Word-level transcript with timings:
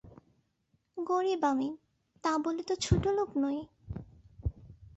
গরিব 0.97 1.43
আমি, 1.43 1.69
তা 2.23 2.31
বলে 2.37 2.63
তো 2.63 2.75
ছোটোলোক 2.75 3.29
নই। 3.37 3.59